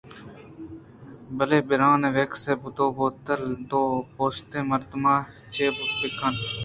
بلئے 1.37 1.59
برن 1.67 2.01
ویکس 2.15 2.43
ءِ 2.51 2.53
دوتل 2.75 3.41
ءُدوپوستیں 3.53 4.67
مردم 4.69 5.03
ءَچے 5.15 5.65
بہ 5.75 5.83
کنت 6.17 6.39